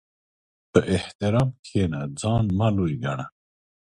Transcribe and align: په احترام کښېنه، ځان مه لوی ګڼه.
په 0.71 0.79
احترام 0.95 1.49
کښېنه، 1.63 2.01
ځان 2.19 2.45
مه 2.57 2.67
لوی 2.75 2.93
ګڼه. 3.03 3.25